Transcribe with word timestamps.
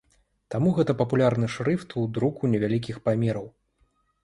Таму 0.53 0.71
гэта 0.79 0.95
папулярны 1.01 1.51
шрыфт 1.57 1.95
у 2.05 2.07
друку 2.17 2.51
невялікіх 2.55 3.01
памераў. 3.07 3.47